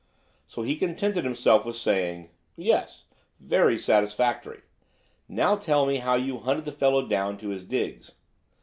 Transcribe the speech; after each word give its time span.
So 0.47 0.63
he 0.63 0.77
contented 0.77 1.25
himself 1.25 1.63
with 1.63 1.75
saying: 1.75 2.31
"Yes, 2.55 3.03
very 3.39 3.77
satisfactory. 3.77 4.61
Now 5.29 5.55
tell 5.55 5.85
me 5.85 5.97
how 5.97 6.15
you 6.15 6.39
hunted 6.39 6.65
the 6.65 6.71
fellow 6.71 7.05
down 7.05 7.37
to 7.37 7.49
his 7.49 7.63
diggings?" 7.63 8.09